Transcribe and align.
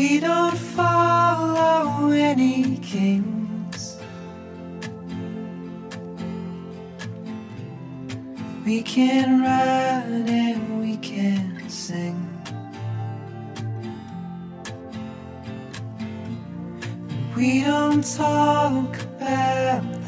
We 0.00 0.18
don't 0.18 0.56
follow 0.56 2.08
any 2.08 2.78
kings. 2.78 3.98
We 8.64 8.80
can 8.80 9.42
ride 9.42 10.30
and 10.30 10.80
we 10.80 10.96
can 10.96 11.68
sing. 11.68 12.16
We 17.36 17.62
don't 17.64 18.02
talk 18.02 18.96
about 19.02 19.99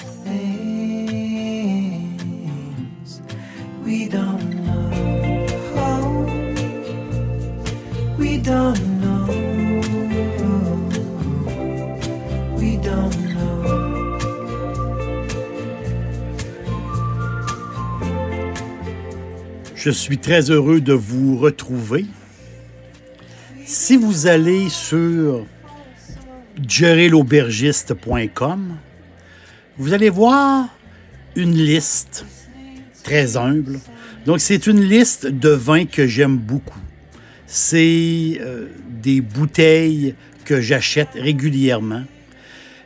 Je 19.84 19.90
suis 19.90 20.18
très 20.18 20.52
heureux 20.52 20.80
de 20.80 20.92
vous 20.92 21.36
retrouver. 21.36 22.06
Si 23.64 23.96
vous 23.96 24.28
allez 24.28 24.68
sur 24.68 25.44
jerrylaubergiste.com, 26.68 28.76
vous 29.78 29.92
allez 29.92 30.08
voir 30.08 30.68
une 31.34 31.56
liste 31.56 32.24
très 33.02 33.36
humble. 33.36 33.80
Donc, 34.24 34.38
c'est 34.38 34.68
une 34.68 34.82
liste 34.82 35.26
de 35.26 35.48
vins 35.48 35.86
que 35.86 36.06
j'aime 36.06 36.36
beaucoup. 36.36 36.78
C'est 37.48 38.38
euh, 38.40 38.68
des 39.02 39.20
bouteilles 39.20 40.14
que 40.44 40.60
j'achète 40.60 41.08
régulièrement 41.14 42.04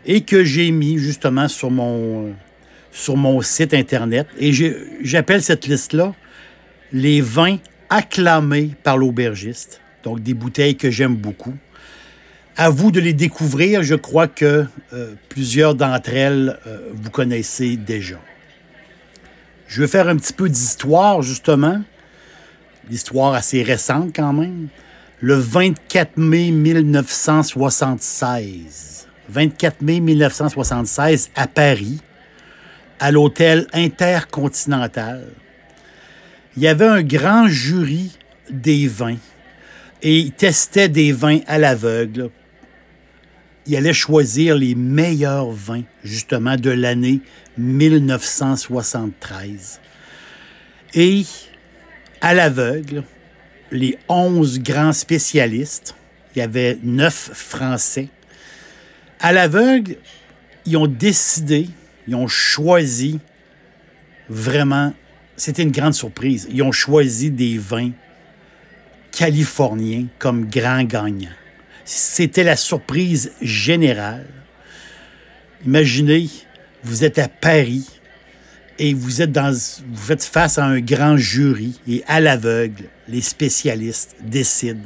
et 0.06 0.22
que 0.22 0.44
j'ai 0.44 0.70
mis 0.70 0.96
justement 0.96 1.48
sur 1.48 1.70
mon, 1.70 2.32
site 3.42 3.74
Internet. 3.74 4.28
Et 4.38 4.50
j'appelle 5.02 5.42
cette 5.42 5.66
liste-là 5.66 6.14
les 6.92 7.20
vins 7.20 7.58
acclamés 7.88 8.72
par 8.82 8.98
l'aubergiste. 8.98 9.80
Donc, 10.02 10.20
des 10.22 10.34
bouteilles 10.34 10.76
que 10.76 10.90
j'aime 10.90 11.16
beaucoup. 11.16 11.54
À 12.56 12.68
vous 12.70 12.90
de 12.90 12.98
les 13.00 13.12
découvrir. 13.12 13.82
Je 13.82 13.94
crois 13.94 14.28
que 14.28 14.64
euh, 14.92 15.14
plusieurs 15.28 15.74
d'entre 15.74 16.14
elles, 16.14 16.58
euh, 16.66 16.90
vous 16.94 17.10
connaissez 17.10 17.76
déjà. 17.76 18.16
Je 19.68 19.82
vais 19.82 19.88
faire 19.88 20.08
un 20.08 20.16
petit 20.16 20.32
peu 20.32 20.48
d'histoire, 20.48 21.20
justement. 21.22 21.82
L'histoire 22.88 23.34
assez 23.34 23.62
récente, 23.62 24.12
quand 24.14 24.32
même. 24.32 24.68
Le 25.20 25.34
24 25.34 26.16
mai 26.16 26.50
1976. 26.50 29.06
24 29.28 29.82
mai 29.82 30.00
1976, 30.00 31.30
à 31.34 31.48
Paris, 31.48 32.00
à 33.00 33.10
l'hôtel 33.10 33.66
Intercontinental 33.72 35.24
il 36.56 36.62
y 36.62 36.68
avait 36.68 36.86
un 36.86 37.02
grand 37.02 37.48
jury 37.48 38.16
des 38.50 38.88
vins 38.88 39.18
et 40.02 40.18
il 40.18 40.32
testait 40.32 40.88
des 40.88 41.12
vins 41.12 41.40
à 41.46 41.58
l'aveugle. 41.58 42.30
Il 43.66 43.76
allait 43.76 43.92
choisir 43.92 44.56
les 44.56 44.74
meilleurs 44.74 45.50
vins, 45.50 45.84
justement, 46.04 46.56
de 46.56 46.70
l'année 46.70 47.20
1973. 47.58 49.80
Et 50.94 51.26
à 52.20 52.32
l'aveugle, 52.32 53.02
les 53.72 53.98
11 54.08 54.60
grands 54.60 54.92
spécialistes, 54.92 55.96
il 56.34 56.38
y 56.38 56.42
avait 56.42 56.78
9 56.82 57.30
Français, 57.34 58.08
à 59.18 59.32
l'aveugle, 59.32 59.96
ils 60.66 60.76
ont 60.76 60.86
décidé, 60.86 61.68
ils 62.06 62.14
ont 62.14 62.28
choisi 62.28 63.18
vraiment 64.28 64.92
c'était 65.36 65.62
une 65.62 65.70
grande 65.70 65.94
surprise. 65.94 66.48
Ils 66.50 66.62
ont 66.62 66.72
choisi 66.72 67.30
des 67.30 67.58
vins 67.58 67.92
californiens 69.12 70.06
comme 70.18 70.46
grands 70.46 70.84
gagnants. 70.84 71.28
C'était 71.84 72.44
la 72.44 72.56
surprise 72.56 73.32
générale. 73.40 74.26
Imaginez, 75.64 76.28
vous 76.82 77.04
êtes 77.04 77.18
à 77.18 77.28
Paris 77.28 77.86
et 78.78 78.92
vous 78.92 79.22
êtes, 79.22 79.36
êtes 80.10 80.24
face 80.24 80.58
à 80.58 80.64
un 80.64 80.80
grand 80.80 81.16
jury 81.16 81.80
et 81.88 82.02
à 82.06 82.20
l'aveugle, 82.20 82.84
les 83.08 83.20
spécialistes 83.20 84.16
décident 84.22 84.80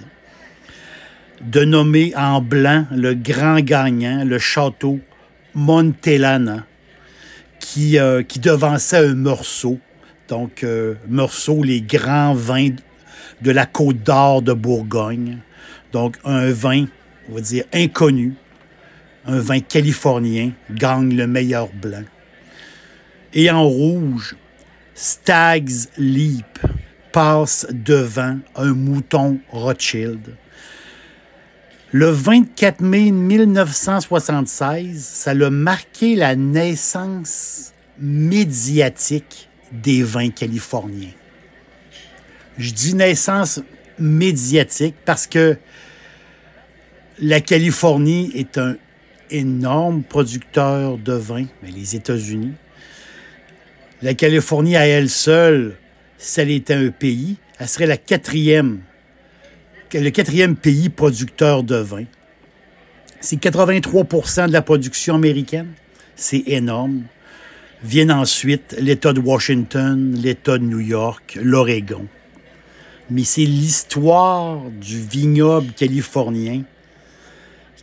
de 1.41 1.65
nommer 1.65 2.13
en 2.17 2.41
blanc 2.41 2.87
le 2.91 3.15
grand 3.15 3.61
gagnant, 3.61 4.25
le 4.25 4.39
château 4.39 5.01
Montellana, 5.55 6.67
qui, 7.59 7.99
euh, 7.99 8.23
qui 8.23 8.39
devançait 8.39 8.99
un 8.99 9.15
morceau 9.15 9.79
donc, 10.31 10.65
Meursault, 11.09 11.63
les 11.63 11.83
grands 11.83 12.33
vins 12.35 12.71
de 13.43 13.51
la 13.51 13.67
Côte 13.67 14.03
d'Or 14.03 14.41
de 14.43 14.53
Bourgogne. 14.53 15.39
Donc, 15.93 16.17
un 16.25 16.51
vin, 16.53 16.87
on 17.29 17.35
va 17.35 17.41
dire, 17.41 17.65
inconnu, 17.75 18.35
un 19.27 19.41
vin 19.41 19.61
californien, 19.61 20.53
gagne 20.71 21.17
le 21.17 21.27
meilleur 21.27 21.69
blanc. 21.73 22.05
Et 23.35 23.51
en 23.51 23.65
rouge, 23.65 24.37
Stag's 24.95 25.89
Leap 25.99 26.59
passe 27.13 27.67
devant 27.71 28.39
un 28.55 28.73
mouton 28.73 29.41
Rothschild. 29.51 30.37
Le 31.93 32.09
24 32.09 32.81
mai 32.83 33.11
1976, 33.11 35.05
ça 35.05 35.33
a 35.33 35.51
marqué 35.51 36.15
la 36.15 36.37
naissance 36.37 37.73
médiatique 37.99 39.50
des 39.73 40.03
vins 40.03 40.31
californiens. 40.31 41.13
Je 42.59 42.73
dis 42.73 42.95
naissance 42.95 43.61
médiatique 43.99 44.97
parce 45.05 45.27
que 45.27 45.57
la 47.21 47.41
Californie 47.41 48.33
est 48.35 48.59
un 48.59 48.77
énorme 49.31 50.03
producteur 50.03 50.99
de 50.99 51.13
vin, 51.13 51.47
mais 51.63 51.71
les 51.71 51.95
États-Unis. 51.95 52.53
La 54.03 54.15
Californie 54.15 54.77
à 54.77 54.87
elle 54.87 55.11
seule, 55.11 55.77
si 56.19 56.41
elle 56.41 56.51
était 56.51 56.75
un 56.75 56.91
pays, 56.91 57.37
elle 57.59 57.69
serait 57.69 57.87
la 57.87 57.99
quatrième, 57.99 58.81
le 59.93 60.11
quatrième 60.11 60.57
pays 60.57 60.89
producteur 60.89 61.63
de 61.63 61.77
vin. 61.77 62.05
C'est 63.21 63.37
83% 63.37 64.49
de 64.49 64.53
la 64.53 64.63
production 64.63 65.15
américaine. 65.15 65.73
C'est 66.17 66.43
énorme. 66.47 67.05
Viennent 67.83 68.13
ensuite 68.13 68.77
l'État 68.79 69.15
de 69.15 69.21
Washington, 69.21 70.15
l'État 70.15 70.59
de 70.59 70.65
New 70.65 70.81
York, 70.81 71.39
l'Oregon. 71.43 72.07
Mais 73.09 73.25
c'est 73.25 73.45
l'histoire 73.45 74.61
du 74.71 75.01
vignoble 75.01 75.73
californien 75.73 76.63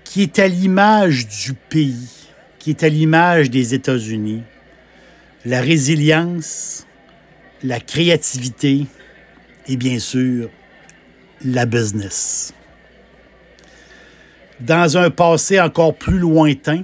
qui 0.03 0.21
est 0.21 0.39
à 0.39 0.47
l'image 0.47 1.27
du 1.27 1.53
pays, 1.53 2.07
qui 2.59 2.69
est 2.69 2.83
à 2.83 2.89
l'image 2.89 3.49
des 3.49 3.73
États-Unis. 3.73 4.43
La 5.45 5.61
résilience, 5.61 6.85
la 7.63 7.79
créativité 7.79 8.85
et 9.67 9.77
bien 9.77 9.99
sûr 9.99 10.49
la 11.43 11.65
business. 11.65 12.53
Dans 14.59 14.97
un 14.97 15.09
passé 15.09 15.59
encore 15.59 15.95
plus 15.95 16.19
lointain, 16.19 16.83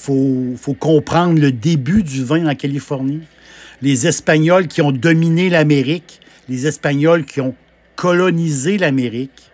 faut, 0.00 0.54
faut 0.56 0.74
comprendre 0.74 1.40
le 1.40 1.52
début 1.52 2.02
du 2.02 2.24
vin 2.24 2.46
en 2.46 2.54
Californie. 2.54 3.22
Les 3.82 4.06
Espagnols 4.06 4.66
qui 4.66 4.82
ont 4.82 4.92
dominé 4.92 5.50
l'Amérique, 5.50 6.20
les 6.48 6.66
Espagnols 6.66 7.24
qui 7.24 7.40
ont 7.40 7.54
colonisé 7.96 8.78
l'Amérique 8.78 9.50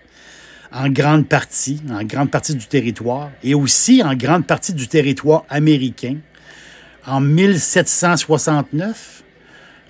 en 0.73 0.89
grande 0.89 1.27
partie, 1.27 1.81
en 1.91 2.03
grande 2.05 2.31
partie 2.31 2.55
du 2.55 2.67
territoire, 2.67 3.31
et 3.43 3.55
aussi 3.55 4.03
en 4.03 4.15
grande 4.15 4.47
partie 4.47 4.73
du 4.73 4.89
territoire 4.89 5.45
américain, 5.49 6.17
En 7.09 7.21
1769, 7.21 9.23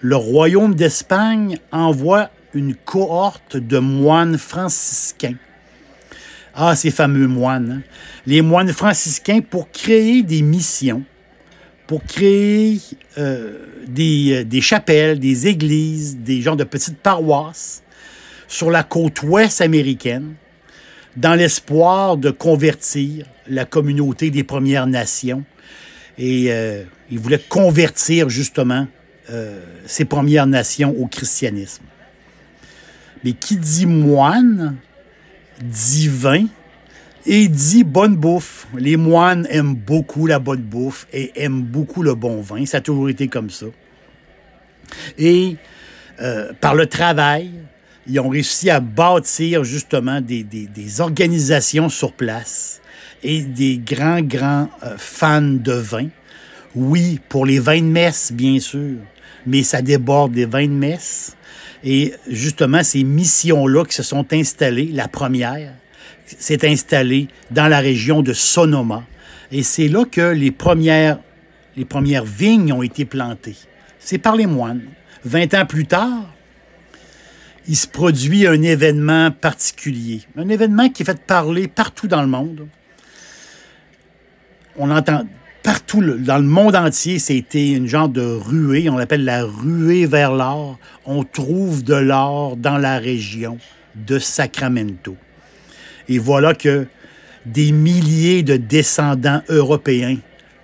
le 0.00 0.16
royaume 0.16 0.74
d'Espagne 0.74 1.58
envoie 1.72 2.28
une 2.52 2.74
cohorte 2.74 3.56
de 3.56 3.78
moines 3.78 4.36
franciscains. 4.36 5.36
Ah, 6.58 6.74
ces 6.74 6.90
fameux 6.90 7.26
moines. 7.26 7.70
hein. 7.70 7.90
Les 8.26 8.40
moines 8.40 8.72
franciscains 8.72 9.40
pour 9.42 9.70
créer 9.70 10.22
des 10.22 10.40
missions, 10.40 11.04
pour 11.86 12.02
créer 12.02 12.80
euh, 13.18 13.58
des, 13.86 14.38
euh, 14.38 14.44
des 14.44 14.62
chapelles, 14.62 15.20
des 15.20 15.48
églises, 15.48 16.16
des 16.16 16.40
genres 16.40 16.56
de 16.56 16.64
petites 16.64 16.96
paroisses 16.96 17.82
sur 18.48 18.70
la 18.70 18.82
côte 18.82 19.22
ouest 19.22 19.60
américaine, 19.60 20.32
dans 21.14 21.34
l'espoir 21.34 22.16
de 22.16 22.30
convertir 22.30 23.26
la 23.48 23.66
communauté 23.66 24.30
des 24.30 24.42
Premières 24.42 24.86
Nations. 24.86 25.44
Et 26.16 26.46
euh, 26.48 26.84
ils 27.10 27.18
voulaient 27.18 27.38
convertir 27.38 28.30
justement 28.30 28.88
ces 29.86 30.04
Premières 30.04 30.46
Nations 30.46 30.94
au 30.96 31.06
christianisme. 31.06 31.82
Mais 33.24 33.32
qui 33.32 33.56
dit 33.56 33.84
moine, 33.84 34.76
dit 35.62 36.08
vin 36.08 36.46
et 37.24 37.48
dit 37.48 37.84
bonne 37.84 38.16
bouffe. 38.16 38.66
Les 38.76 38.96
moines 38.96 39.46
aiment 39.50 39.74
beaucoup 39.74 40.26
la 40.26 40.38
bonne 40.38 40.62
bouffe 40.62 41.06
et 41.12 41.32
aiment 41.36 41.62
beaucoup 41.62 42.02
le 42.02 42.14
bon 42.14 42.40
vin. 42.40 42.64
Ça 42.66 42.78
a 42.78 42.80
toujours 42.80 43.08
été 43.08 43.28
comme 43.28 43.50
ça. 43.50 43.66
Et 45.18 45.56
euh, 46.20 46.52
par 46.60 46.74
le 46.74 46.86
travail, 46.86 47.50
ils 48.06 48.20
ont 48.20 48.28
réussi 48.28 48.70
à 48.70 48.80
bâtir 48.80 49.64
justement 49.64 50.20
des, 50.20 50.44
des- 50.44 50.66
des 50.68 51.00
organisations 51.00 51.88
sur 51.88 52.12
place 52.12 52.80
et 53.22 53.42
des 53.42 53.78
grands, 53.78 54.20
grands 54.22 54.70
euh, 54.84 54.94
fans 54.96 55.40
de 55.42 55.72
vin. 55.72 56.08
Oui, 56.74 57.20
pour 57.28 57.46
les 57.46 57.58
vins 57.58 57.80
de 57.80 57.86
messe, 57.86 58.30
bien 58.32 58.60
sûr, 58.60 58.98
mais 59.46 59.62
ça 59.62 59.82
déborde 59.82 60.32
des 60.32 60.44
vins 60.46 60.66
de 60.66 60.72
messe. 60.72 61.35
Et 61.88 62.12
justement, 62.26 62.82
ces 62.82 63.04
missions-là 63.04 63.84
qui 63.84 63.94
se 63.94 64.02
sont 64.02 64.26
installées, 64.32 64.90
la 64.92 65.06
première 65.06 65.72
s'est 66.26 66.68
installée 66.68 67.28
dans 67.52 67.68
la 67.68 67.78
région 67.78 68.22
de 68.22 68.32
Sonoma. 68.32 69.04
Et 69.52 69.62
c'est 69.62 69.86
là 69.86 70.04
que 70.04 70.32
les 70.32 70.50
premières, 70.50 71.20
vignes 72.24 72.72
ont 72.72 72.82
été 72.82 73.04
plantées. 73.04 73.54
C'est 74.00 74.18
par 74.18 74.34
les 74.34 74.46
moines. 74.46 74.82
20 75.24 75.54
ans 75.54 75.64
plus 75.64 75.86
tard, 75.86 76.28
il 77.68 77.76
se 77.76 77.86
produit 77.86 78.48
un 78.48 78.62
événement 78.62 79.30
particulier. 79.30 80.22
Un 80.36 80.48
événement 80.48 80.88
qui 80.88 81.04
fait 81.04 81.20
parler 81.22 81.68
partout 81.68 82.08
dans 82.08 82.20
le 82.20 82.28
monde. 82.28 82.66
On 84.76 84.90
entend 84.90 85.22
partout 85.66 86.00
dans 86.00 86.38
le 86.38 86.44
monde 86.44 86.76
entier, 86.76 87.18
c'était 87.18 87.72
une 87.72 87.88
genre 87.88 88.08
de 88.08 88.22
ruée, 88.22 88.88
on 88.88 88.96
l'appelle 88.96 89.24
la 89.24 89.44
ruée 89.44 90.06
vers 90.06 90.32
l'or. 90.32 90.78
On 91.04 91.24
trouve 91.24 91.82
de 91.82 91.96
l'or 91.96 92.56
dans 92.56 92.78
la 92.78 93.00
région 93.00 93.58
de 93.96 94.20
Sacramento. 94.20 95.16
Et 96.08 96.18
voilà 96.20 96.54
que 96.54 96.86
des 97.46 97.72
milliers 97.72 98.44
de 98.44 98.56
descendants 98.56 99.42
européens 99.48 100.18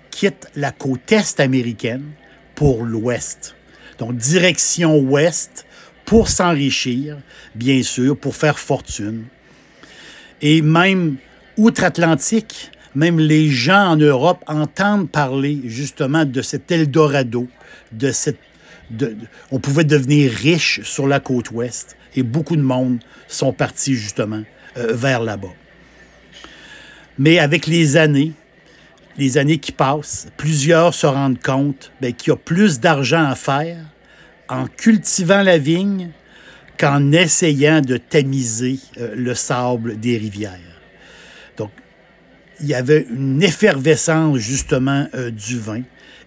quittent 0.09 0.47
la 0.55 0.71
côte 0.71 1.11
est 1.11 1.41
américaine 1.41 2.05
pour 2.55 2.85
l'ouest. 2.85 3.57
Donc, 3.97 4.15
direction 4.15 4.99
ouest 4.99 5.65
pour 6.05 6.29
s'enrichir, 6.29 7.17
bien 7.55 7.83
sûr, 7.83 8.15
pour 8.17 8.37
faire 8.37 8.57
fortune. 8.57 9.25
Et 10.41 10.61
même 10.61 11.17
outre-Atlantique, 11.57 12.71
même 12.95 13.19
les 13.19 13.49
gens 13.49 13.91
en 13.91 13.95
Europe 13.95 14.43
entendent 14.47 15.09
parler 15.09 15.61
justement 15.65 16.25
de 16.25 16.41
cet 16.41 16.71
Eldorado, 16.71 17.47
de 17.91 18.11
cette. 18.11 18.39
on 19.51 19.59
pouvait 19.59 19.83
devenir 19.83 20.31
riche 20.31 20.81
sur 20.83 21.07
la 21.07 21.19
côte 21.19 21.51
ouest 21.51 21.95
et 22.15 22.23
beaucoup 22.23 22.55
de 22.55 22.61
monde 22.61 22.99
sont 23.27 23.53
partis 23.53 23.95
justement 23.95 24.43
euh, 24.77 24.93
vers 24.93 25.21
là-bas. 25.21 25.53
Mais 27.17 27.39
avec 27.39 27.67
les 27.67 27.97
années, 27.97 28.33
les 29.17 29.37
années 29.37 29.59
qui 29.59 29.71
passent, 29.71 30.27
plusieurs 30.37 30.93
se 30.93 31.05
rendent 31.05 31.41
compte 31.41 31.91
ben, 32.01 32.13
qu'il 32.13 32.31
y 32.31 32.33
a 32.33 32.37
plus 32.37 32.79
d'argent 32.79 33.25
à 33.25 33.35
faire 33.35 33.77
en 34.49 34.67
cultivant 34.67 35.41
la 35.41 35.57
vigne 35.57 36.09
qu'en 36.77 37.11
essayant 37.11 37.81
de 37.81 37.97
tamiser 37.97 38.79
euh, 38.99 39.13
le 39.15 39.35
sable 39.35 39.99
des 39.99 40.17
rivières. 40.17 40.72
Il 42.63 42.69
y 42.69 42.75
avait 42.75 43.05
une 43.13 43.43
effervescence 43.43 44.37
justement 44.37 45.05
euh, 45.15 45.31
du 45.31 45.59
vin. 45.59 45.81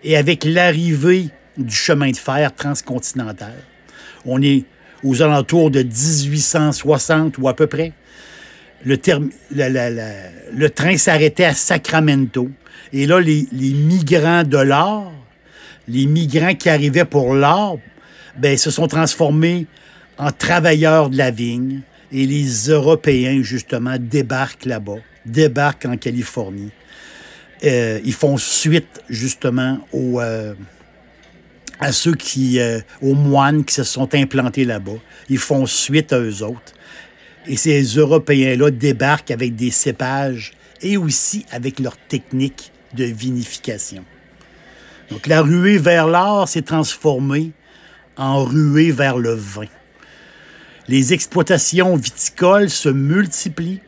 Et 0.05 0.19
avec 0.19 0.45
l'arrivée 0.45 1.31
du 1.57 1.75
chemin 1.75 2.11
de 2.11 2.17
fer 2.17 2.55
transcontinental, 2.55 3.55
on 4.27 4.43
est 4.43 4.65
aux 5.03 5.23
alentours 5.23 5.71
de 5.71 5.83
1860 5.83 7.39
ou 7.39 7.49
à 7.49 7.57
peu 7.57 7.67
près. 7.67 7.95
Le, 8.85 8.99
train 10.69 10.97
s'arrêtait 10.99 11.47
à 11.47 11.55
Sacramento. 11.55 12.51
Et 12.93 13.07
là, 13.07 13.19
les, 13.19 13.49
les 13.53 13.73
migrants 13.73 14.45
de 14.45 14.59
l'or, 14.59 15.15
les 15.89 16.05
migrants 16.05 16.55
qui 16.55 16.69
arrivaient 16.69 17.07
pour 17.07 17.35
l'or, 17.35 17.81
ben, 18.37 18.59
se 18.59 18.71
sont 18.71 18.89
transformés 18.89 19.67
en 20.19 20.31
travailleurs 20.33 21.09
de 21.09 21.17
la 21.17 21.31
vigne. 21.31 21.81
Et 22.13 22.27
les 22.27 22.69
Européens, 22.69 23.43
justement, 23.43 23.97
débarquent 23.99 24.65
là-bas, 24.65 24.99
débarquent 25.25 25.87
en 25.87 25.97
Californie. 25.97 26.71
Euh, 27.65 28.01
ils 28.05 28.13
font 28.13 28.37
suite, 28.37 29.03
justement, 29.09 29.81
aux, 29.93 30.21
euh, 30.21 30.55
à 31.81 31.93
ceux 31.93 32.15
qui, 32.15 32.61
euh, 32.61 32.81
aux 33.03 33.15
moines 33.15 33.65
qui 33.65 33.75
se 33.75 33.85
sont 33.85 34.15
implantés 34.15 34.65
là-bas. 34.65 34.99
Ils 35.29 35.39
font 35.39 35.67
suite 35.67 36.13
à 36.13 36.21
eux 36.21 36.43
autres. 36.43 36.75
Et 37.47 37.57
ces 37.57 37.83
Européens-là 37.83 38.71
débarquent 38.71 39.31
avec 39.31 39.55
des 39.55 39.71
cépages 39.71 40.53
et 40.83 40.97
aussi 40.97 41.47
avec 41.51 41.79
leur 41.79 41.97
technique 41.97 42.73
de 42.95 43.05
vinification. 43.05 44.05
Donc 45.11 45.27
la 45.27 45.43
ruée 45.43 45.79
vers 45.79 46.07
l'or 46.07 46.49
s'est 46.49 46.63
transformée 46.63 47.53
en 48.17 48.45
ruée 48.45 48.91
vers 48.91 49.19
le 49.19 49.35
vin. 49.35 49.67
Les 50.89 51.13
exploitations 51.13 51.97
viticoles 51.97 52.71
se 52.71 52.89
multiplient, 52.89 53.81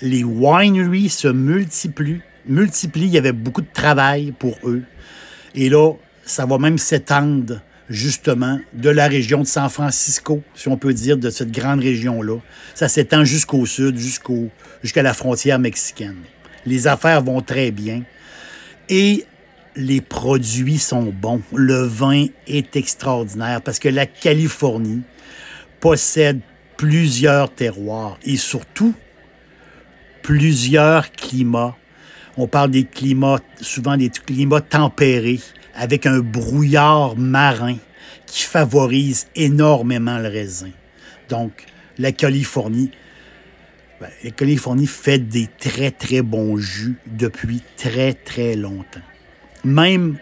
les 0.00 0.24
wineries 0.24 1.10
se 1.10 1.28
multiplient, 1.28 2.22
multiplient. 2.46 3.06
Il 3.06 3.12
y 3.12 3.18
avait 3.18 3.32
beaucoup 3.32 3.60
de 3.60 3.72
travail 3.72 4.32
pour 4.32 4.56
eux. 4.64 4.82
Et 5.54 5.68
là, 5.68 5.92
ça 6.24 6.46
va 6.46 6.56
même 6.56 6.78
s'étendre 6.78 7.60
justement 7.90 8.58
de 8.72 8.88
la 8.88 9.06
région 9.06 9.42
de 9.42 9.46
San 9.46 9.68
Francisco, 9.68 10.42
si 10.54 10.68
on 10.68 10.78
peut 10.78 10.94
dire, 10.94 11.18
de 11.18 11.28
cette 11.28 11.52
grande 11.52 11.80
région-là. 11.80 12.38
Ça 12.74 12.88
s'étend 12.88 13.24
jusqu'au 13.24 13.66
sud, 13.66 13.98
jusqu'au, 13.98 14.48
jusqu'à 14.82 15.02
la 15.02 15.12
frontière 15.12 15.58
mexicaine. 15.58 16.16
Les 16.64 16.86
affaires 16.86 17.22
vont 17.22 17.42
très 17.42 17.70
bien. 17.70 18.02
Et 18.88 19.26
les 19.76 20.00
produits 20.00 20.78
sont 20.78 21.12
bons. 21.12 21.42
Le 21.54 21.82
vin 21.82 22.26
est 22.46 22.76
extraordinaire 22.76 23.60
parce 23.60 23.78
que 23.78 23.88
la 23.90 24.06
Californie 24.06 25.02
possède 25.80 26.40
plusieurs 26.76 27.52
terroirs 27.54 28.18
et 28.24 28.36
surtout 28.36 28.94
plusieurs 30.22 31.12
climats. 31.12 31.76
On 32.36 32.46
parle 32.46 32.70
des 32.70 32.84
climats, 32.84 33.40
souvent 33.60 33.96
des 33.96 34.10
climats 34.10 34.60
tempérés, 34.60 35.40
avec 35.74 36.06
un 36.06 36.20
brouillard 36.20 37.16
marin 37.16 37.76
qui 38.26 38.42
favorise 38.42 39.28
énormément 39.34 40.18
le 40.18 40.28
raisin. 40.28 40.70
Donc, 41.28 41.64
la 41.98 42.12
Californie, 42.12 42.90
ben, 44.00 44.86
fait 44.86 45.18
des 45.18 45.48
très, 45.58 45.90
très 45.90 46.22
bons 46.22 46.58
jus 46.58 46.96
depuis 47.06 47.62
très, 47.76 48.12
très 48.12 48.54
longtemps. 48.56 49.00
Même, 49.64 50.18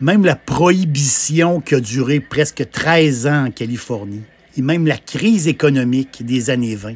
même 0.00 0.24
la 0.24 0.36
prohibition 0.36 1.60
qui 1.60 1.74
a 1.74 1.80
duré 1.80 2.20
presque 2.20 2.70
13 2.70 3.26
ans 3.26 3.46
en 3.46 3.50
Californie, 3.50 4.22
et 4.60 4.62
même 4.62 4.86
la 4.86 4.98
crise 4.98 5.48
économique 5.48 6.22
des 6.22 6.50
années 6.50 6.74
20, 6.74 6.92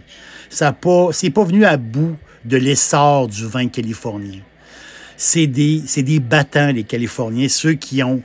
ça 0.51 0.73
pas, 0.73 1.09
c'est 1.13 1.31
pas 1.31 1.45
venu 1.45 1.65
à 1.65 1.79
bout 1.79 2.15
de 2.45 2.59
l'essor 2.59 3.27
du 3.27 3.47
vin 3.47 3.69
californien. 3.69 4.41
C'est 5.17 5.47
des, 5.47 6.21
battants, 6.21 6.73
les 6.73 6.85
Californiens, 6.85 7.49
ceux 7.49 7.73
qui 7.73 8.03
ont 8.03 8.23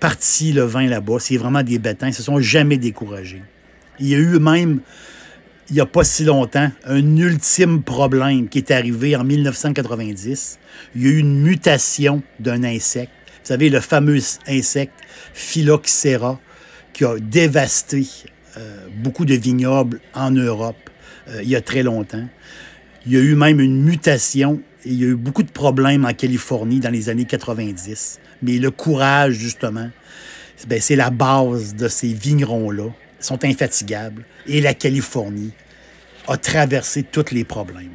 parti 0.00 0.52
le 0.52 0.62
vin 0.62 0.88
là-bas. 0.88 1.18
C'est 1.20 1.36
vraiment 1.36 1.62
des 1.62 1.78
battants. 1.78 2.06
Ils 2.06 2.10
ne 2.10 2.14
se 2.14 2.24
sont 2.24 2.40
jamais 2.40 2.76
découragés. 2.76 3.42
Il 4.00 4.08
y 4.08 4.16
a 4.16 4.18
eu 4.18 4.40
même, 4.40 4.80
il 5.70 5.74
n'y 5.74 5.80
a 5.80 5.86
pas 5.86 6.02
si 6.02 6.24
longtemps, 6.24 6.72
un 6.84 7.16
ultime 7.16 7.84
problème 7.84 8.48
qui 8.48 8.58
est 8.58 8.72
arrivé 8.72 9.14
en 9.14 9.22
1990. 9.22 10.58
Il 10.96 11.02
y 11.02 11.06
a 11.06 11.08
eu 11.10 11.18
une 11.18 11.40
mutation 11.42 12.20
d'un 12.40 12.64
insecte. 12.64 13.12
Vous 13.26 13.48
savez, 13.48 13.68
le 13.68 13.78
fameux 13.78 14.18
insecte 14.48 14.94
Phylloxera 15.34 16.40
qui 16.92 17.04
a 17.04 17.18
dévasté 17.20 18.06
beaucoup 19.02 19.24
de 19.24 19.34
vignobles 19.34 20.00
en 20.14 20.30
Europe 20.30 20.90
euh, 21.28 21.42
il 21.42 21.48
y 21.48 21.56
a 21.56 21.60
très 21.60 21.82
longtemps. 21.82 22.26
Il 23.06 23.12
y 23.12 23.16
a 23.16 23.20
eu 23.20 23.34
même 23.34 23.60
une 23.60 23.82
mutation 23.82 24.60
et 24.84 24.90
il 24.90 25.00
y 25.00 25.04
a 25.04 25.08
eu 25.08 25.16
beaucoup 25.16 25.42
de 25.42 25.50
problèmes 25.50 26.04
en 26.04 26.12
Californie 26.12 26.80
dans 26.80 26.90
les 26.90 27.08
années 27.08 27.24
90. 27.24 28.20
Mais 28.42 28.58
le 28.58 28.70
courage, 28.70 29.34
justement, 29.34 29.90
ben, 30.66 30.80
c'est 30.80 30.96
la 30.96 31.10
base 31.10 31.74
de 31.74 31.88
ces 31.88 32.12
vignerons-là. 32.12 32.88
Ils 33.20 33.24
sont 33.24 33.44
infatigables. 33.44 34.24
Et 34.46 34.60
la 34.60 34.74
Californie 34.74 35.52
a 36.28 36.36
traversé 36.36 37.02
tous 37.02 37.32
les 37.32 37.44
problèmes. 37.44 37.94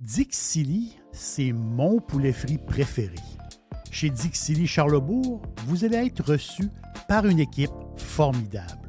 Dixili, 0.00 0.96
c'est 1.12 1.52
mon 1.52 2.00
poulet 2.00 2.32
frit 2.32 2.58
préféré. 2.58 3.14
Chez 3.90 4.10
Dixili 4.10 4.66
Charlebourg, 4.66 5.42
vous 5.66 5.84
allez 5.84 6.06
être 6.06 6.24
reçu 6.24 6.64
par 7.08 7.26
une 7.26 7.40
équipe 7.40 7.70
formidable. 7.96 8.81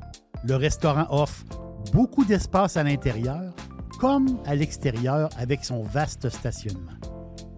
Le 0.46 0.56
restaurant 0.56 1.08
offre 1.10 1.46
beaucoup 1.94 2.26
d'espace 2.26 2.76
à 2.76 2.84
l'intérieur 2.84 3.54
comme 3.98 4.40
à 4.46 4.56
l'extérieur 4.56 5.30
avec 5.38 5.64
son 5.64 5.84
vaste 5.84 6.30
stationnement. 6.30 6.92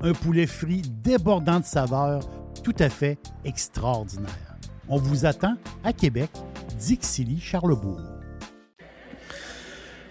Un 0.02 0.14
poulet 0.14 0.46
frit 0.46 0.84
débordant 1.04 1.60
de 1.60 1.66
saveurs 1.66 2.22
tout 2.64 2.76
à 2.78 2.90
fait 2.90 3.18
extraordinaire. 3.44 4.56
On 4.88 4.98
vous 4.98 5.26
attend 5.26 5.56
à 5.84 5.94
Québec, 5.94 6.30
Dixilly, 6.78 7.40
Charlebourg. 7.40 8.02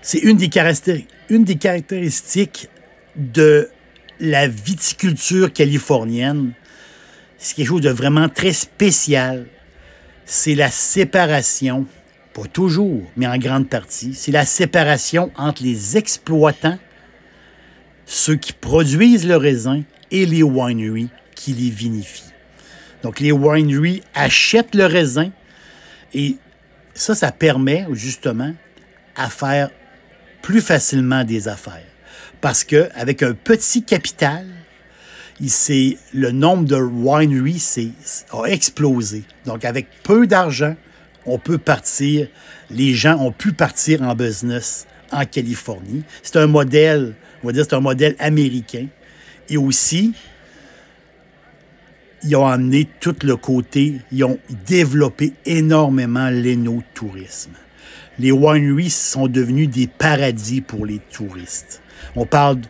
C'est 0.02 0.18
une 0.18 0.40
une 1.30 1.44
des 1.44 1.56
caractéristiques 1.56 2.68
de 3.14 3.70
la 4.18 4.48
viticulture 4.48 5.52
californienne. 5.52 6.52
C'est 7.38 7.54
quelque 7.54 7.68
chose 7.68 7.82
de 7.82 7.90
vraiment 7.90 8.28
très 8.28 8.52
spécial. 8.52 9.46
C'est 10.24 10.56
la 10.56 10.70
séparation 10.70 11.86
pas 12.34 12.46
toujours, 12.52 13.02
mais 13.16 13.26
en 13.26 13.38
grande 13.38 13.68
partie, 13.68 14.12
c'est 14.12 14.32
la 14.32 14.44
séparation 14.44 15.30
entre 15.36 15.62
les 15.62 15.96
exploitants, 15.96 16.78
ceux 18.04 18.36
qui 18.36 18.52
produisent 18.52 19.26
le 19.26 19.36
raisin, 19.36 19.82
et 20.10 20.26
les 20.26 20.42
wineries 20.42 21.08
qui 21.34 21.52
les 21.52 21.70
vinifient. 21.70 22.32
Donc, 23.02 23.20
les 23.20 23.32
wineries 23.32 24.02
achètent 24.14 24.74
le 24.74 24.86
raisin 24.86 25.30
et 26.12 26.36
ça, 26.94 27.14
ça 27.14 27.32
permet 27.32 27.86
justement 27.92 28.54
à 29.16 29.28
faire 29.28 29.70
plus 30.40 30.60
facilement 30.60 31.24
des 31.24 31.48
affaires. 31.48 31.86
Parce 32.40 32.62
qu'avec 32.62 33.22
un 33.22 33.34
petit 33.34 33.82
capital, 33.82 34.46
le 35.40 36.30
nombre 36.30 36.64
de 36.64 36.76
wineries 36.76 37.90
a 38.32 38.44
explosé. 38.44 39.24
Donc, 39.46 39.64
avec 39.64 39.88
peu 40.04 40.26
d'argent, 40.26 40.76
on 41.26 41.38
peut 41.38 41.58
partir, 41.58 42.28
les 42.70 42.94
gens 42.94 43.18
ont 43.18 43.32
pu 43.32 43.52
partir 43.52 44.02
en 44.02 44.14
business 44.14 44.86
en 45.12 45.24
Californie. 45.24 46.02
C'est 46.22 46.36
un 46.36 46.46
modèle, 46.46 47.14
on 47.42 47.48
va 47.48 47.52
dire, 47.52 47.64
c'est 47.68 47.76
un 47.76 47.80
modèle 47.80 48.16
américain. 48.18 48.86
Et 49.48 49.56
aussi, 49.56 50.14
ils 52.22 52.36
ont 52.36 52.46
amené 52.46 52.88
tout 53.00 53.16
le 53.22 53.36
côté, 53.36 53.96
ils 54.10 54.24
ont 54.24 54.38
développé 54.66 55.34
énormément 55.44 56.30
l'énotourisme. 56.30 57.52
Les 58.18 58.32
wineries 58.32 58.90
sont 58.90 59.26
devenus 59.26 59.68
des 59.68 59.86
paradis 59.86 60.60
pour 60.60 60.86
les 60.86 61.00
touristes. 61.12 61.82
On 62.16 62.26
parle, 62.26 62.60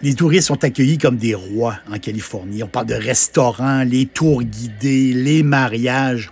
les 0.00 0.14
touristes 0.14 0.46
sont 0.46 0.64
accueillis 0.64 0.98
comme 0.98 1.16
des 1.16 1.34
rois 1.34 1.76
en 1.92 1.98
Californie. 1.98 2.62
On 2.62 2.68
parle 2.68 2.86
de 2.86 2.94
restaurants, 2.94 3.82
les 3.82 4.06
tours 4.06 4.42
guidés, 4.42 5.12
les 5.12 5.42
mariages. 5.42 6.30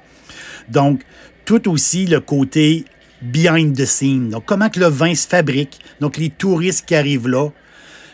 Donc, 0.68 1.02
tout 1.48 1.70
aussi 1.70 2.04
le 2.04 2.20
côté 2.20 2.84
behind 3.22 3.74
the 3.74 3.86
scene. 3.86 4.28
Donc, 4.28 4.44
comment 4.44 4.68
le 4.76 4.84
vin 4.84 5.14
se 5.14 5.26
fabrique. 5.26 5.78
Donc, 5.98 6.18
les 6.18 6.28
touristes 6.28 6.84
qui 6.84 6.94
arrivent 6.94 7.26
là, 7.26 7.48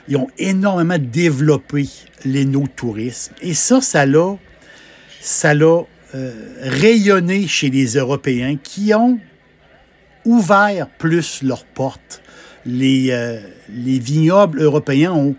ils 0.06 0.16
ont 0.16 0.28
énormément 0.38 0.98
développé 1.00 1.88
l'éno-tourisme. 2.24 3.34
Et 3.42 3.52
ça, 3.52 3.80
ça 3.80 4.06
l'a, 4.06 4.36
ça 5.20 5.50
euh, 5.50 5.82
rayonné 6.60 7.48
chez 7.48 7.70
les 7.70 7.96
Européens 7.96 8.56
qui 8.62 8.94
ont 8.94 9.18
ouvert 10.24 10.88
plus 10.90 11.42
leurs 11.42 11.64
portes. 11.64 12.22
Les, 12.64 13.08
euh, 13.10 13.40
les 13.68 13.98
vignobles 13.98 14.62
européens 14.62 15.10
ont 15.10 15.34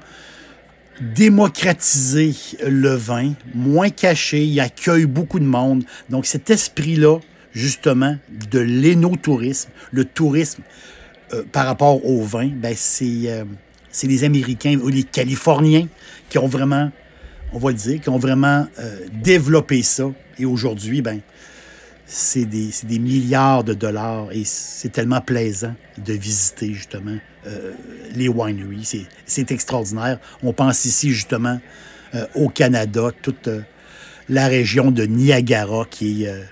démocratisé 0.99 2.35
le 2.67 2.93
vin, 2.93 3.31
moins 3.53 3.89
caché, 3.89 4.43
ils 4.43 4.59
accueillent 4.59 5.05
beaucoup 5.05 5.39
de 5.39 5.45
monde. 5.45 5.85
Donc 6.09 6.25
cet 6.25 6.49
esprit-là, 6.49 7.19
justement 7.55 8.17
de 8.51 8.59
l'énotourisme, 8.59 9.69
le 9.91 10.05
tourisme 10.05 10.61
euh, 11.33 11.43
par 11.51 11.65
rapport 11.65 12.05
au 12.05 12.21
vin, 12.21 12.49
ben 12.49 12.75
euh, 13.01 13.43
c'est 13.89 14.07
les 14.07 14.23
Américains 14.23 14.77
ou 14.83 14.89
les 14.89 15.03
Californiens 15.03 15.87
qui 16.29 16.37
ont 16.37 16.47
vraiment, 16.47 16.91
on 17.53 17.57
va 17.57 17.69
le 17.69 17.77
dire, 17.77 18.01
qui 18.01 18.09
ont 18.09 18.19
vraiment 18.19 18.67
euh, 18.79 18.99
développé 19.23 19.81
ça. 19.81 20.11
Et 20.37 20.45
aujourd'hui, 20.45 21.01
ben, 21.01 21.21
c'est 22.05 22.45
des, 22.45 22.69
des, 22.83 22.99
milliards 22.99 23.63
de 23.63 23.73
dollars 23.73 24.27
et 24.31 24.43
c'est 24.43 24.91
tellement 24.91 25.21
plaisant 25.21 25.73
de 25.97 26.13
visiter 26.13 26.71
justement 26.73 27.17
les 28.15 28.27
wineries. 28.27 29.07
C'est 29.25 29.51
extraordinaire. 29.51 30.19
On 30.43 30.53
pense 30.53 30.85
ici 30.85 31.11
justement 31.11 31.59
au 32.35 32.49
Canada, 32.49 33.09
toute 33.23 33.49
la 34.29 34.47
région 34.47 34.91
de 34.91 35.03
Niagara 35.05 35.85
qui 35.89 36.25
est 36.25 36.45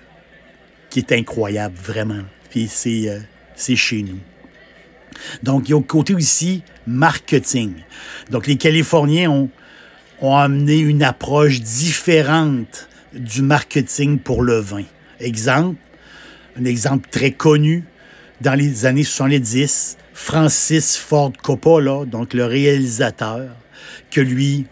qui 0.93 0.99
est 0.99 1.11
incroyable, 1.11 1.75
vraiment. 1.75 2.21
Puis 2.51 2.67
c'est, 2.69 3.09
euh, 3.09 3.17
c'est 3.55 3.75
chez 3.75 4.03
nous. 4.03 4.19
Donc, 5.41 5.67
il 5.67 5.71
y 5.71 5.73
a 5.73 5.77
au 5.77 5.81
côté 5.81 6.13
aussi 6.13 6.61
marketing. 6.85 7.73
Donc, 8.29 8.45
les 8.45 8.57
Californiens 8.57 9.31
ont, 9.31 9.49
ont 10.21 10.37
amené 10.37 10.77
une 10.77 11.01
approche 11.01 11.61
différente 11.61 12.87
du 13.11 13.41
marketing 13.41 14.19
pour 14.19 14.43
le 14.43 14.59
vin. 14.59 14.83
Exemple, 15.19 15.79
un 16.59 16.65
exemple 16.65 17.09
très 17.09 17.31
connu 17.31 17.85
dans 18.41 18.53
les 18.53 18.85
années 18.85 19.03
70, 19.03 19.97
Francis 20.13 20.95
Ford 20.95 21.33
Coppola, 21.41 22.05
donc 22.05 22.35
le 22.35 22.45
réalisateur, 22.45 23.49
que 24.11 24.21
lui 24.21 24.67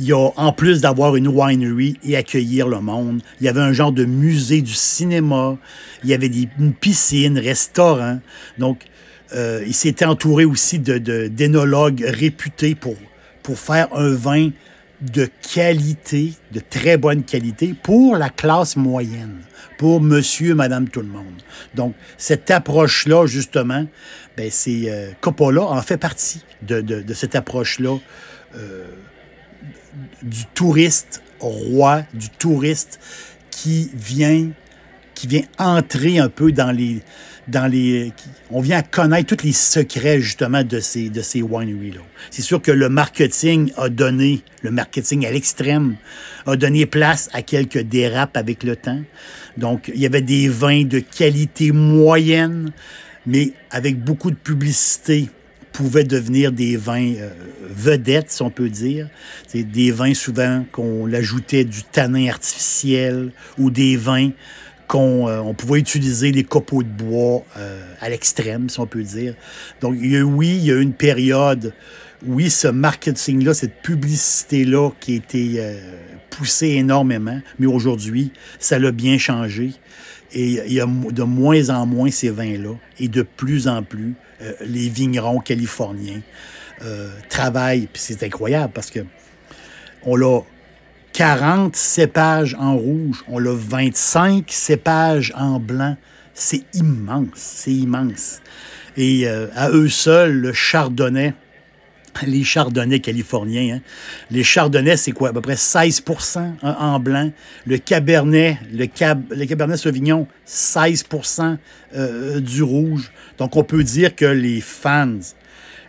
il 0.00 0.06
y 0.06 0.12
a, 0.12 0.30
en 0.36 0.52
plus 0.52 0.80
d'avoir 0.80 1.14
une 1.14 1.28
winery 1.28 1.98
et 2.02 2.16
accueillir 2.16 2.66
le 2.68 2.80
monde, 2.80 3.20
il 3.38 3.46
y 3.46 3.48
avait 3.48 3.60
un 3.60 3.72
genre 3.72 3.92
de 3.92 4.06
musée 4.06 4.62
du 4.62 4.72
cinéma, 4.72 5.58
il 6.02 6.10
y 6.10 6.14
avait 6.14 6.30
des, 6.30 6.48
une 6.58 6.72
piscine, 6.72 7.38
restaurant. 7.38 8.18
Donc, 8.58 8.84
euh, 9.34 9.62
il 9.66 9.74
s'était 9.74 10.06
entouré 10.06 10.46
aussi 10.46 10.78
d'énologues 10.78 12.00
de, 12.00 12.06
réputés 12.06 12.74
pour, 12.74 12.96
pour 13.42 13.58
faire 13.58 13.88
un 13.94 14.14
vin 14.14 14.50
de 15.02 15.28
qualité, 15.54 16.32
de 16.52 16.60
très 16.60 16.96
bonne 16.96 17.22
qualité, 17.22 17.74
pour 17.82 18.16
la 18.16 18.30
classe 18.30 18.76
moyenne, 18.76 19.42
pour 19.78 20.00
monsieur, 20.00 20.54
madame, 20.54 20.88
tout 20.88 21.00
le 21.00 21.08
monde. 21.08 21.42
Donc, 21.74 21.94
cette 22.16 22.50
approche-là, 22.50 23.26
justement, 23.26 23.86
ben, 24.36 24.48
c'est 24.50 24.84
euh, 24.86 25.10
Coppola 25.20 25.62
en 25.62 25.82
fait 25.82 25.98
partie 25.98 26.42
de, 26.62 26.80
de 26.80 27.14
cette 27.14 27.34
approche-là. 27.36 27.98
Euh, 28.56 28.84
du 30.22 30.44
touriste 30.54 31.22
roi, 31.40 32.02
du 32.14 32.28
touriste 32.28 33.00
qui 33.50 33.90
vient, 33.94 34.50
qui 35.14 35.26
vient 35.26 35.42
entrer 35.58 36.18
un 36.18 36.28
peu 36.28 36.52
dans 36.52 36.72
les. 36.72 37.02
Dans 37.48 37.66
les, 37.66 38.12
on 38.50 38.60
vient 38.60 38.80
connaître 38.80 39.34
tous 39.34 39.44
les 39.44 39.52
secrets 39.52 40.20
justement 40.20 40.62
de 40.62 40.78
ces, 40.78 41.08
de 41.10 41.20
ces 41.20 41.42
wineries-là. 41.42 42.02
C'est 42.30 42.42
sûr 42.42 42.62
que 42.62 42.70
le 42.70 42.88
marketing 42.88 43.72
a 43.76 43.88
donné, 43.88 44.42
le 44.62 44.70
marketing 44.70 45.26
à 45.26 45.32
l'extrême, 45.32 45.96
a 46.46 46.54
donné 46.54 46.86
place 46.86 47.28
à 47.32 47.42
quelques 47.42 47.80
dérapes 47.80 48.36
avec 48.36 48.62
le 48.62 48.76
temps. 48.76 49.00
Donc, 49.56 49.90
il 49.92 50.00
y 50.00 50.06
avait 50.06 50.22
des 50.22 50.48
vins 50.48 50.84
de 50.84 51.00
qualité 51.00 51.72
moyenne, 51.72 52.70
mais 53.26 53.52
avec 53.72 53.98
beaucoup 53.98 54.30
de 54.30 54.36
publicité 54.36 55.28
pouvaient 55.72 56.04
devenir 56.04 56.52
des 56.52 56.76
vins 56.76 57.14
euh, 57.14 57.30
vedettes, 57.68 58.30
si 58.30 58.42
on 58.42 58.50
peut 58.50 58.68
dire. 58.68 59.08
Des 59.54 59.90
vins 59.90 60.14
souvent 60.14 60.64
qu'on 60.72 61.12
ajoutait 61.12 61.64
du 61.64 61.82
tanin 61.82 62.28
artificiel 62.28 63.32
ou 63.58 63.70
des 63.70 63.96
vins 63.96 64.30
qu'on 64.86 65.28
euh, 65.28 65.38
on 65.38 65.54
pouvait 65.54 65.78
utiliser 65.78 66.32
les 66.32 66.44
copeaux 66.44 66.82
de 66.82 66.88
bois 66.88 67.44
euh, 67.56 67.80
à 68.00 68.08
l'extrême, 68.10 68.68
si 68.68 68.80
on 68.80 68.86
peut 68.86 69.02
dire. 69.02 69.34
Donc, 69.80 69.96
il 70.00 70.12
y 70.12 70.16
a, 70.16 70.22
oui, 70.22 70.48
il 70.48 70.64
y 70.64 70.72
a 70.72 70.80
une 70.80 70.94
période, 70.94 71.72
oui, 72.26 72.50
ce 72.50 72.68
marketing-là, 72.68 73.54
cette 73.54 73.82
publicité-là 73.82 74.90
qui 75.00 75.12
a 75.12 75.16
été 75.16 75.74
poussée 76.28 76.68
énormément, 76.68 77.40
mais 77.58 77.66
aujourd'hui, 77.66 78.32
ça 78.58 78.78
l'a 78.78 78.92
bien 78.92 79.16
changé. 79.16 79.72
Et 80.32 80.62
il 80.66 80.72
y 80.72 80.80
a 80.80 80.86
de 80.86 81.22
moins 81.22 81.70
en 81.70 81.86
moins 81.86 82.10
ces 82.10 82.30
vins-là, 82.30 82.74
et 82.98 83.08
de 83.08 83.22
plus 83.22 83.66
en 83.66 83.82
plus, 83.82 84.14
euh, 84.42 84.52
les 84.60 84.88
vignerons 84.88 85.40
californiens 85.40 86.20
euh, 86.82 87.10
travaillent, 87.28 87.88
puis 87.92 88.00
c'est 88.00 88.22
incroyable 88.22 88.72
parce 88.72 88.90
que 88.90 89.00
on 90.04 90.20
a 90.22 90.40
40 91.12 91.76
cépages 91.76 92.56
en 92.58 92.76
rouge, 92.76 93.24
on 93.28 93.44
a 93.44 93.54
25 93.54 94.44
cépages 94.48 95.32
en 95.36 95.58
blanc. 95.58 95.96
C'est 96.32 96.62
immense, 96.74 97.28
c'est 97.34 97.72
immense. 97.72 98.40
Et 98.96 99.28
euh, 99.28 99.48
à 99.54 99.70
eux 99.70 99.88
seuls, 99.88 100.32
le 100.32 100.52
chardonnay 100.52 101.34
les 102.26 102.44
chardonnays 102.44 103.00
californiens. 103.00 103.76
hein. 103.76 103.80
Les 104.30 104.44
chardonnays, 104.44 104.96
c'est 104.96 105.12
quoi? 105.12 105.30
À 105.30 105.32
peu 105.32 105.40
près 105.40 105.56
16 105.56 106.02
en, 106.62 106.68
en 106.68 107.00
blanc. 107.00 107.30
Le 107.66 107.78
cabernet, 107.78 108.58
le, 108.72 108.86
cab, 108.86 109.24
le 109.30 109.44
cabernet 109.46 109.76
sauvignon, 109.76 110.26
16% 110.46 111.56
euh, 111.94 112.40
du 112.40 112.62
rouge. 112.62 113.12
Donc, 113.38 113.56
on 113.56 113.64
peut 113.64 113.84
dire 113.84 114.14
que 114.14 114.24
les 114.26 114.60
fans, 114.60 115.18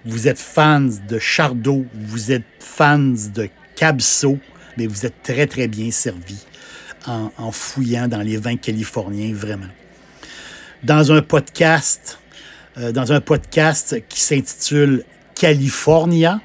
vous 0.06 0.28
êtes 0.28 0.40
fans 0.40 0.90
de 1.08 1.20
Chardot, 1.20 1.86
vous 1.94 2.32
êtes 2.32 2.44
fans 2.60 2.98
de 3.34 3.50
Cabso, 3.76 4.40
mais 4.78 4.88
vous 4.88 5.06
êtes 5.06 5.22
très, 5.24 5.48
très 5.48 5.68
bien 5.68 5.92
servis 5.92 6.46
en, 7.08 7.32
en 7.38 7.52
fouillant 7.52 8.08
dans 8.08 8.22
les 8.22 8.38
vins 8.38 8.58
californiens, 8.58 9.34
vraiment. 9.34 9.68
Dans 10.84 11.12
un 11.12 11.22
podcast, 11.22 12.20
euh, 12.78 12.92
dans 12.92 13.12
un 13.12 13.22
podcast 13.22 14.02
qui 14.08 14.20
s'intitule 14.22 15.04
California, 15.42 16.40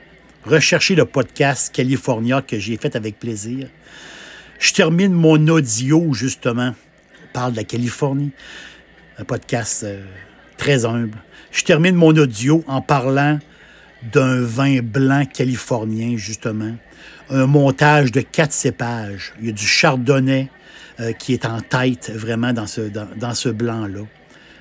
recherchez 0.47 0.95
le 0.95 1.05
podcast 1.05 1.71
California 1.71 2.41
que 2.41 2.59
j'ai 2.59 2.79
fait 2.79 2.97
avec 2.97 3.19
plaisir. 3.19 3.69
Je 4.59 4.73
termine 4.73 5.13
mon 5.13 5.49
audio, 5.49 6.15
justement. 6.15 6.75
On 7.23 7.33
parle 7.35 7.53
de 7.53 7.59
la 7.59 7.65
Californie. 7.65 8.31
Un 9.19 9.25
podcast 9.25 9.85
euh, 9.85 10.03
très 10.57 10.87
humble. 10.87 11.19
Je 11.53 11.63
termine 11.63 11.95
mon 11.95 12.17
audio 12.17 12.65
en 12.67 12.81
parlant 12.81 13.39
d'un 14.15 14.41
vin 14.41 14.81
blanc 14.81 15.27
californien, 15.27 16.17
justement. 16.17 16.75
Un 17.29 17.45
montage 17.45 18.13
de 18.13 18.23
quatre 18.23 18.55
cépages. 18.55 19.35
Il 19.41 19.49
y 19.49 19.51
a 19.51 19.53
du 19.53 19.67
chardonnay 19.67 20.49
euh, 21.01 21.13
qui 21.13 21.35
est 21.35 21.45
en 21.45 21.61
tête, 21.61 22.11
vraiment, 22.15 22.55
dans 22.55 22.67
ce, 22.67 22.81
dans, 22.81 23.09
dans 23.15 23.35
ce 23.35 23.51
blanc-là. 23.51 24.07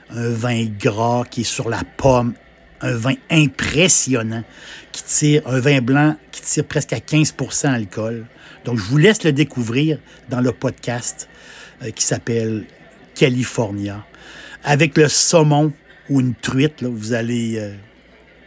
Un 0.10 0.30
vin 0.30 0.66
gras 0.66 1.24
qui 1.24 1.42
est 1.42 1.46
sur 1.46 1.70
la 1.70 1.84
pomme. 1.96 2.34
Un 2.82 2.94
vin 2.96 3.14
impressionnant 3.30 4.44
qui 4.92 5.04
tire, 5.04 5.48
un 5.48 5.60
vin 5.60 5.82
blanc 5.82 6.16
qui 6.32 6.42
tire 6.42 6.66
presque 6.66 6.94
à 6.94 6.98
15% 6.98 7.68
alcool. 7.68 8.26
Donc, 8.66 8.78
je 8.78 8.84
vous 8.84 8.98
laisse 8.98 9.24
le 9.24 9.32
découvrir 9.32 10.00
dans 10.30 10.42
le 10.42 10.52
podcast 10.52 11.30
euh, 11.84 11.92
qui 11.92 12.04
s'appelle 12.04 12.66
California. 13.14 14.06
Avec 14.64 14.98
le 14.98 15.08
saumon 15.08 15.72
ou 16.10 16.20
une 16.20 16.36
truite, 16.36 16.84
vous 16.84 17.14
allez, 17.14 17.58
euh, 17.58 17.74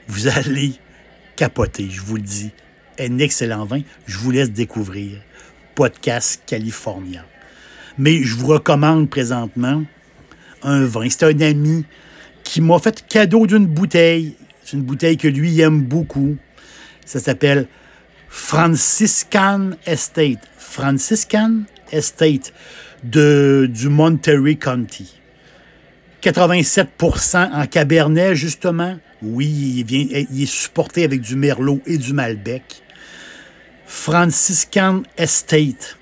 vous 0.08 0.28
allez 0.37 0.73
capoter, 1.37 1.88
je 1.90 2.00
vous 2.00 2.16
le 2.16 2.23
dis. 2.23 2.50
Un 2.99 3.18
excellent 3.18 3.64
vin, 3.64 3.80
je 4.06 4.18
vous 4.18 4.30
laisse 4.30 4.50
découvrir. 4.50 5.20
Podcast 5.75 6.42
California. 6.47 7.25
Mais 7.97 8.23
je 8.23 8.35
vous 8.35 8.49
recommande 8.49 9.08
présentement 9.08 9.85
un 10.62 10.85
vin. 10.85 11.08
C'est 11.08 11.25
un 11.25 11.40
ami 11.40 11.85
qui 12.49 12.62
m'a 12.62 12.78
fait 12.78 13.07
cadeau 13.07 13.47
d'une 13.47 13.67
bouteille. 13.67 14.35
C'est 14.64 14.78
une 14.78 14.83
bouteille 14.83 15.19
que 15.19 15.28
lui 15.28 15.61
aime 15.61 15.83
beaucoup. 15.83 16.38
Ça 17.05 17.21
s'appelle 17.21 17.69
Franciscan 18.31 19.73
Estate. 19.85 20.49
Franciscan 20.57 21.64
Estate 21.93 22.55
de, 23.05 23.69
du 23.71 23.90
Monterey 23.90 24.57
County. 24.57 25.14
87% 26.23 27.52
en 27.52 27.67
Cabernet, 27.67 28.35
justement. 28.35 28.97
Oui, 29.21 29.75
il, 29.76 29.85
vient, 29.85 30.25
il 30.31 30.43
est 30.43 30.47
supporté 30.47 31.05
avec 31.05 31.21
du 31.21 31.37
Merlot 31.37 31.83
et 31.85 31.99
du 31.99 32.14
Malbec. 32.14 32.83
Franciscan 33.85 35.02
Estate. 35.19 35.99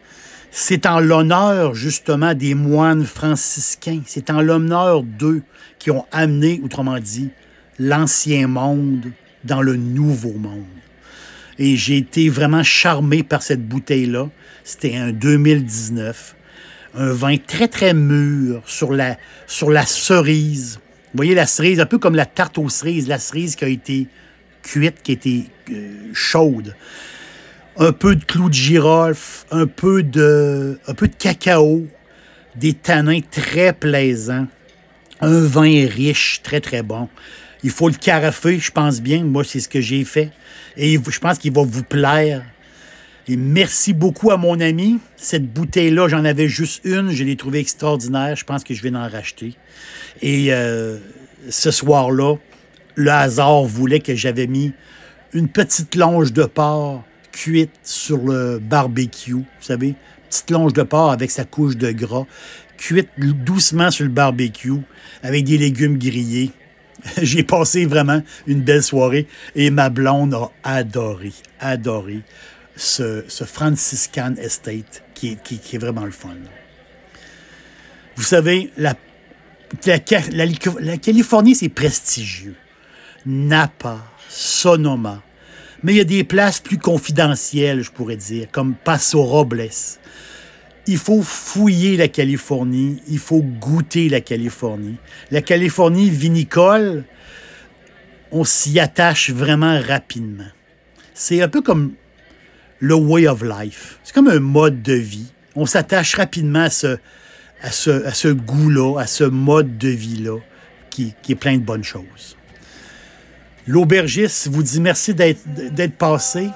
C'est 0.53 0.87
en 0.87 1.01
l'honneur, 1.01 1.75
justement, 1.75 2.35
des 2.35 2.55
moines 2.55 3.05
franciscains. 3.05 4.03
C'est 4.07 4.31
en 4.31 4.43
l'honneur 4.43 5.03
d'eux 5.03 5.43
qui 5.87 5.93
ont 5.93 6.05
amené, 6.11 6.61
autrement 6.65 6.99
dit, 6.99 7.29
l'ancien 7.79 8.49
monde 8.49 9.13
dans 9.45 9.63
le 9.63 9.77
nouveau 9.77 10.33
monde. 10.33 10.65
Et 11.61 11.77
j'ai 11.77 11.97
été 11.99 12.29
vraiment 12.29 12.65
charmé 12.65 13.23
par 13.23 13.41
cette 13.41 13.65
bouteille-là. 13.65 14.29
C'était 14.65 14.97
un 14.97 15.13
2019. 15.13 16.35
Un 16.97 17.13
vin 17.13 17.37
très, 17.37 17.69
très 17.69 17.95
mûr 17.95 18.63
sur 18.67 18.93
la, 18.93 19.17
sur 19.47 19.71
la 19.71 19.87
cerise. 19.87 20.81
Vous 21.13 21.19
voyez 21.19 21.37
la 21.37 21.47
cerise, 21.47 21.79
un 21.79 21.87
peu 21.87 21.99
comme 21.99 22.17
la 22.17 22.27
tarte 22.27 22.59
aux 22.59 22.69
cerises, 22.69 23.07
la 23.07 23.21
cerise 23.21 23.55
qui 23.55 23.65
a 23.65 23.69
été 23.69 24.09
cuite, 24.65 25.05
qui 25.05 25.13
a 25.13 25.15
été 25.15 25.45
euh, 25.71 26.11
chaude. 26.13 26.75
Un 27.77 27.93
peu 27.93 28.17
de 28.17 28.25
clou 28.25 28.49
de 28.49 28.55
girofle, 28.55 29.47
un 29.53 29.69
peu 29.69 30.03
de, 30.03 30.81
un 30.89 30.95
peu 30.95 31.07
de 31.07 31.15
cacao, 31.15 31.87
des 32.57 32.73
tanins 32.73 33.21
très 33.31 33.73
plaisants. 33.73 34.49
Un 35.21 35.41
vin 35.41 35.87
riche, 35.87 36.41
très, 36.43 36.61
très 36.61 36.83
bon. 36.83 37.09
Il 37.63 37.71
faut 37.71 37.89
le 37.89 37.95
carafer, 37.95 38.59
je 38.59 38.71
pense 38.71 39.01
bien. 39.01 39.25
Moi, 39.25 39.45
c'est 39.45 39.61
ce 39.61 39.69
que 39.69 39.81
j'ai 39.81 40.05
fait. 40.05 40.31
Et 40.77 40.95
je 40.95 41.19
pense 41.19 41.39
qu'il 41.39 41.53
va 41.53 41.63
vous 41.63 41.83
plaire. 41.83 42.43
Et 43.29 43.37
merci 43.37 43.93
beaucoup 43.93 44.31
à 44.31 44.37
mon 44.37 44.61
ami. 44.61 44.99
Cette 45.17 45.53
bouteille-là, 45.53 46.09
j'en 46.09 46.25
avais 46.25 46.49
juste 46.49 46.83
une. 46.85 47.11
Je 47.11 47.25
l'ai 47.25 47.37
trouvée 47.37 47.61
extraordinaire. 47.61 48.37
Je 48.37 48.45
pense 48.45 48.63
que 48.63 48.75
je 48.75 48.83
vais 48.83 48.95
en 48.95 49.09
racheter. 49.09 49.55
Et 50.23 50.53
euh, 50.53 50.99
ce 51.49 51.71
soir-là, 51.71 52.37
le 52.95 53.11
hasard 53.11 53.65
voulait 53.65 54.01
que 54.01 54.15
j'avais 54.15 54.47
mis 54.47 54.73
une 55.33 55.49
petite 55.49 55.97
longe 55.97 56.33
de 56.33 56.45
porc 56.45 57.05
cuite 57.37 57.71
sur 57.83 58.17
le 58.17 58.59
barbecue. 58.59 59.35
Vous 59.35 59.45
savez, 59.61 59.95
petite 60.29 60.51
longe 60.51 60.73
de 60.73 60.83
porc 60.83 61.13
avec 61.13 61.31
sa 61.31 61.45
couche 61.45 61.77
de 61.77 61.93
gras, 61.93 62.25
cuite 62.79 63.11
doucement 63.19 63.91
sur 63.91 64.05
le 64.05 64.11
barbecue 64.11 64.81
avec 65.23 65.45
des 65.45 65.59
légumes 65.59 65.99
grillés. 65.99 66.51
J'ai 67.23 67.43
passé 67.43 67.85
vraiment 67.85 68.23
une 68.47 68.63
belle 68.63 68.83
soirée 68.83 69.29
et 69.55 69.71
ma 69.71 69.91
blonde 69.91 70.35
a 70.35 70.51
adoré, 70.65 71.33
adoré 71.61 72.23
ce, 72.75 73.23
Franciscan 73.45 74.35
Estate 74.39 75.05
qui 75.15 75.37
est, 75.53 75.79
vraiment 75.79 76.07
le 76.07 76.11
fun. 76.11 76.37
Vous 78.17 78.23
savez, 78.23 78.73
la 78.79 78.95
Californie, 80.99 81.55
c'est 81.55 81.69
prestigieux. 81.69 82.57
Napa, 83.27 83.99
Sonoma. 84.29 85.23
Mais 85.83 85.93
il 85.93 85.97
y 85.97 86.01
a 86.01 86.05
des 86.05 86.25
places 86.25 86.61
plus 86.61 86.79
confidentielles, 86.79 87.83
je 87.83 87.91
pourrais 87.91 88.17
dire, 88.17 88.49
comme 88.51 88.75
Paso 88.75 89.23
Robles. 89.23 89.69
Il 90.87 90.99
faut 90.99 91.23
fouiller 91.23 91.97
la 91.97 92.09
Californie, 92.09 93.03
il 93.09 93.19
faut 93.19 93.43
goûter 93.43 94.09
la 94.09 94.21
Californie. 94.21 94.97
La 95.31 95.43
Californie 95.43 96.11
vinicole, 96.11 97.05
on 98.31 98.45
s'y 98.45 98.79
attache 98.79 99.31
vraiment 99.31 99.81
rapidement. 99.81 100.45
C'est 101.15 101.43
un 101.43 101.49
peu 101.49 101.63
comme 101.63 101.93
le 102.79 102.95
way 102.95 103.27
of 103.27 103.43
life. 103.43 103.99
C'est 104.05 104.15
comme 104.15 104.29
un 104.29 104.41
mode 104.41 104.83
de 104.83 104.95
vie. 104.95 105.33
On 105.55 105.67
s'attache 105.67 106.15
rapidement 106.15 106.67
à 106.67 106.71
ce, 106.71 108.29
goût-là, 108.29 109.01
à 109.01 109.07
ce 109.07 109.25
mode 109.25 109.79
de 109.79 109.89
vie-là, 109.89 110.39
qui 110.91 111.15
est 111.29 111.35
plein 111.35 111.57
de 111.57 111.63
bonnes 111.63 111.85
choses. 111.85 112.37
L'aubergiste 113.67 114.49
vous 114.49 114.63
dit 114.63 114.81
merci 114.81 115.15
d'être 115.15 115.97
passé 115.97 116.49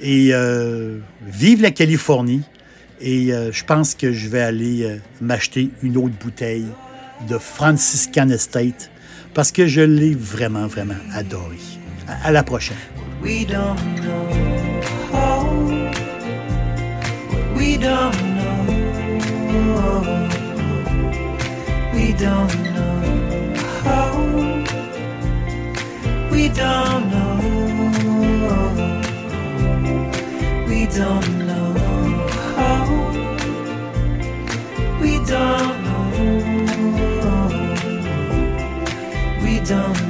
et 0.00 0.30
euh, 0.32 0.98
vive 1.26 1.62
la 1.62 1.70
Californie. 1.70 2.42
Et 3.00 3.32
euh, 3.32 3.50
je 3.52 3.64
pense 3.64 3.94
que 3.94 4.12
je 4.12 4.28
vais 4.28 4.40
aller 4.40 4.84
euh, 4.84 4.96
m'acheter 5.20 5.70
une 5.82 5.96
autre 5.96 6.14
bouteille 6.22 6.66
de 7.28 7.38
Franciscan 7.38 8.28
Estate 8.30 8.90
parce 9.34 9.52
que 9.52 9.66
je 9.66 9.80
l'ai 9.80 10.14
vraiment, 10.14 10.66
vraiment 10.66 10.94
adoré. 11.14 11.56
À, 12.06 12.32
la 12.32 12.42
prochaine. 12.42 12.76
We 26.40 26.48
don't 26.48 27.10
know. 27.10 27.36
We 30.66 30.86
don't 30.86 31.28
know. 31.46 31.74
We 35.02 35.10
don't 35.26 35.84
know. 35.84 36.06
We 39.42 39.60
don't 39.60 40.00
know. 40.00 40.09